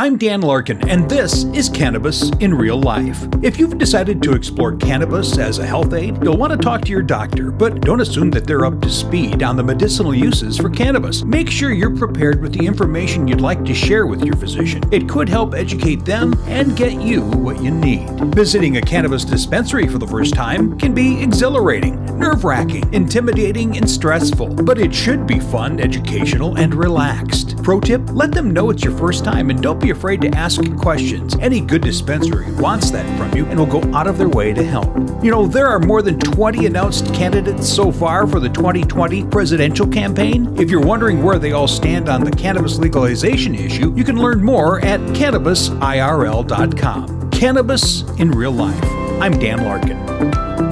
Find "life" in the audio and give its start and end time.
2.80-3.22, 48.52-48.82